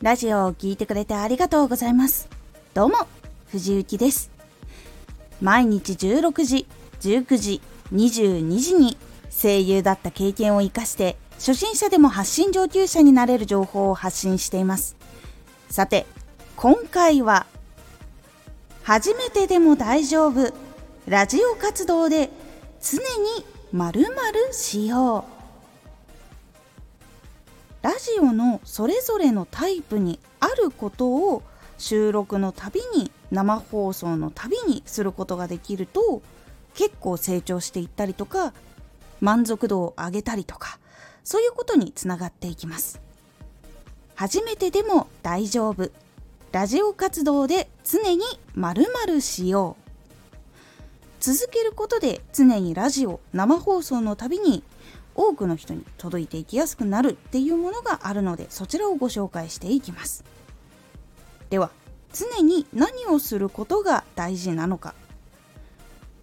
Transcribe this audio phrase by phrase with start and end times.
[0.00, 2.28] ラジオを聴いてくれてありがとうございます。
[2.72, 2.98] どうも、
[3.50, 4.30] 藤幸です。
[5.40, 6.66] 毎日16時、
[7.00, 7.60] 19時、
[7.92, 8.96] 22時に
[9.28, 14.94] 声優だった経験を活かして初心者でも発信上級者になれる情報を発信しています。
[15.68, 16.06] さて、
[16.54, 17.46] 今回は
[18.84, 20.52] 初めてでも大丈夫
[21.08, 22.30] ラジオ活動で
[22.80, 25.37] 常に〇〇しよう
[27.82, 31.42] ラジオのそれぞれのタイプにあることを
[31.78, 36.22] 収録のたびに生放送のたびにすることができると
[36.74, 38.52] 結構成長していったりとか
[39.20, 40.78] 満足度を上げたりとか
[41.22, 43.00] そういうことにつながっていきます。
[44.14, 45.90] 初めてでも大丈夫。
[46.50, 49.87] ラジオ活動で常に〇〇しよう。
[51.20, 54.62] 続けることで常にラジオ生放送のたびに
[55.14, 60.24] 多くの人に届いていきやすくなるっていうものがあるのでそちらをご紹介していきます。
[61.50, 61.70] では
[62.12, 64.94] 常に何をすることが大事なのか。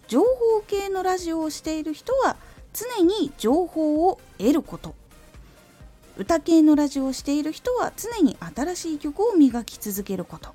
[0.08, 2.36] 情報系のラジオをしている人は
[2.72, 4.94] 常に情報を得ること。
[6.16, 10.54] 歌系のラジオをしている人は常に新しい曲を磨き続けること。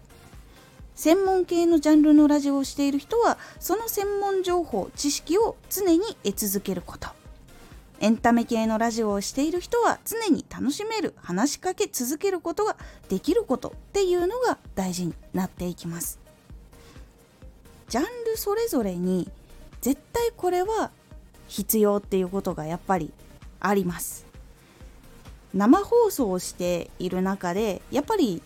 [0.96, 7.10] 専門系のジャンルのラジオをしている人はその専門情報知識を常に得続けること。
[8.00, 12.76] エンタメ系のラジオをしている人は常に楽しめる話しかけ続けることが
[13.10, 16.20] できることっていうのが大事になっていきます。
[17.90, 19.30] ジャンルそれぞれに
[19.82, 20.90] 絶対これは
[21.48, 23.12] 必要っていうことがやっぱり
[23.60, 24.26] あります。
[25.54, 28.42] 生放送をしている中でやっぱり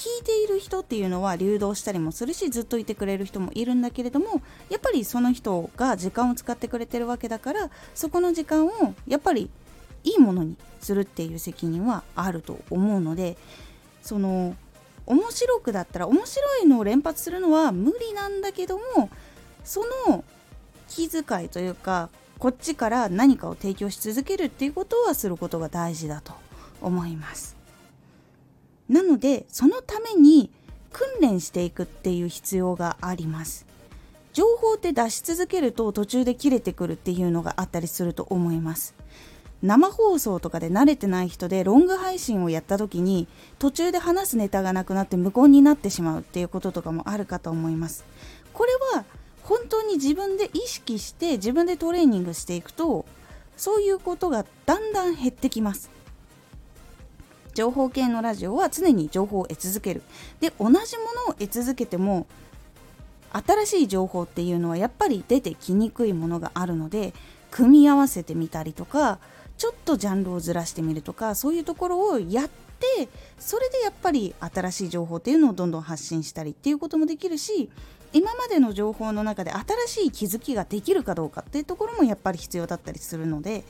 [0.00, 8.70] 聞いている人っていうのは流動したりもするしずっといてくれる人もいるんだけれどもやっぱりその人が時間を使ってくれてるわけだからそこの時間を
[9.06, 9.50] やっぱり
[10.02, 13.36] いいものにするっていう責任はあると思うので
[14.00, 14.56] その
[15.04, 19.10] 面白くだったら面白いのを連発するのは無理なんだけども
[19.64, 20.24] その
[20.88, 26.32] 気遣いというかこっちから何かを提供し続けるっていうことはすることが大事だと
[26.80, 27.59] 思います。
[28.90, 30.50] なのでそのために
[30.92, 33.64] 訓練していくっていう必要があります。
[34.32, 38.94] 情報って出し続けると途中で切れてくるっていうのがあったりすると思います。
[39.62, 48.04] 生放送とかで慣れてない人でロング配信をやった時に途中で話すネタがなくなって無言になってしまうっていうこととかもあるかと思います。
[48.52, 49.04] これは
[49.44, 53.04] 本当に自分で意識して自分でトレーニングしていくと
[53.56, 55.90] そういうことがだんだん減ってきます。
[57.60, 60.00] 情報系のラジオは常に情報を得続ける。
[60.40, 62.26] で同じものを得続けても
[63.32, 67.12] 新しい情報っていうのはやっぱり出てきにくいものがあるので
[67.50, 69.18] 組み合わせてみたりとか
[69.58, 77.68] ちょっとジャンルをずらしてみるとかそういうところをやってそれでやっぱり新しい情報っていうのをどんどん発信したりっていうこともできるし
[78.14, 79.52] 今までの情報の中で
[79.86, 83.64] 新しい気づきができるかどうかっていうところもやっぱり必要だったりするので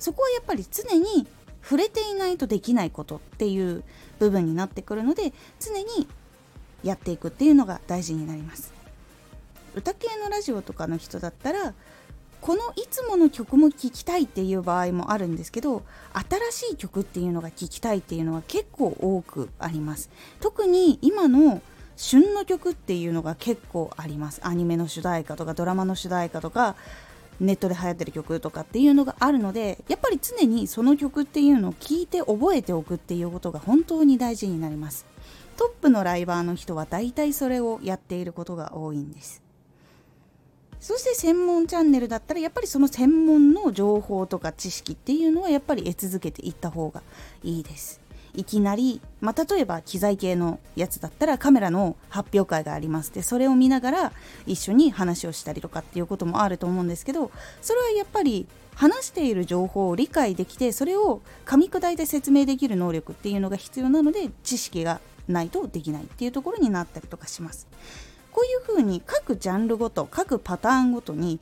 [0.00, 1.28] そこはやっぱり常に
[1.62, 3.82] 触れていないとできないことっていう
[4.18, 6.08] 部分になってくるので常に
[6.82, 8.72] やっていくっていうのが大事になります。
[9.74, 11.74] 歌系のラジオとかの人だったら
[12.40, 15.82] このいつもの曲も聴きたいっていう場合もあるんですけど
[16.50, 20.10] 新しい曲っていうのが聴きたいっていうのは結構多くあります。
[20.40, 21.60] 特に今の
[21.96, 24.40] 旬の曲っていうのが結構あります。
[24.44, 26.76] アニメの主題歌とかドラマの主題歌とか
[27.40, 35.06] ネットで流行ってる曲とかっていうのがあるのでやっぱり常にその曲っていうのを聴いて覚えておくっていうことが本当に大事になります。
[35.56, 39.42] トップのライバーの人は大体それをやっていることが多いんです。
[40.80, 47.02] そして専門チャンネルだったらやっぱりその専門の情報とか知識っていうのはやっぱり得続けていった方が
[47.42, 48.05] いいです。
[48.36, 54.12] いきなり、まあ、例えば機材系のやつだったらカメラの発表会がありますでそれを見ながら
[54.46, 57.30] 一緒に話をしたりとかっていうこともあると思うんですけど
[57.62, 67.66] それはやっぱり話している情報を理解できてそれを噛み砕いて説明できる能力っていうのが必要なので知識がないとできないっていうところになったりとかします。
[68.32, 71.40] こういうふうに各ジャンルごと各パターンごとに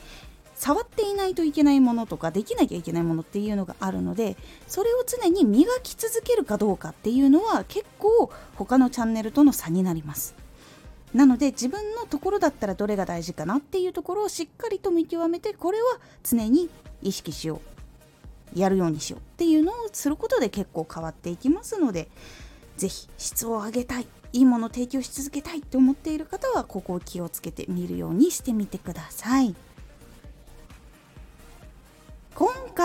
[0.55, 4.37] 触っていないといけないものとかできなきゃいけないものっていうのがあるので
[4.69, 10.35] それを常に磨き続けるかどうかっていうのは結構他のチャンネルとの差になります
[11.13, 16.69] なので自分のところだったらどれが大事かなっていうところをしっかりと見極めてこれは常に
[17.03, 17.61] 意識しよ
[18.55, 22.09] うやるようにしようっていうのをすることで結構変わっていきますので
[22.77, 29.55] 是非質を上げたいいいものを提供し続けたいって思っている方はここを気をつけてみるようにしてみてください。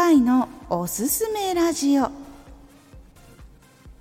[0.09, 2.09] 回のおすすめラジオ。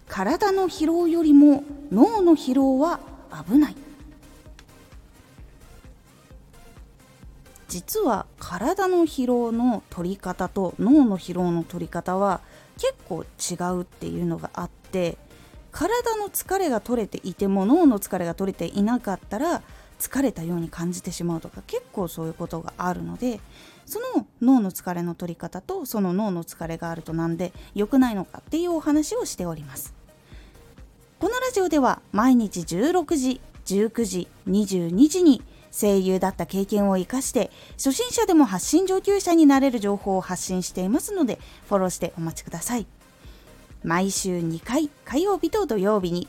[0.08, 3.00] 体の疲労よりも脳の疲労は
[3.46, 3.76] 危ない。
[7.68, 12.40] 実は体の疲労の取り方と脳の疲労の取り方は
[12.78, 15.18] 結構違うっていうのがあって
[15.72, 19.60] 体の疲れが取れていても脳の疲れが取れていなかったら
[19.98, 23.40] 疲れたように感じてしまうとか結構そういうことがあるので
[23.84, 29.94] その脳の疲れの取り方とその脳の疲れがあるとなんで良くないのかっていうお話をしております。
[31.18, 35.42] このラジオでは毎日16時19時22時に
[35.72, 42.86] 声優だった経験を生かして初心者でも発信上級者になれる情報を発信していますのでフォローしてお待ちください。
[43.84, 46.28] 毎週2回火曜日と土曜日に